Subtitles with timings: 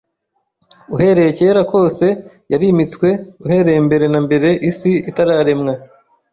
[0.95, 2.05] Uhereye kera kose
[2.51, 3.07] yarimitswe,
[3.45, 5.73] uhereye mbere na mbere isi itararemwa.